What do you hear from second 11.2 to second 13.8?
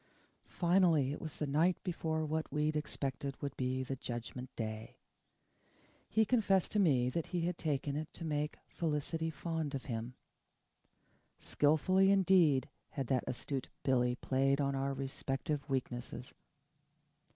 Skilfully indeed had that astute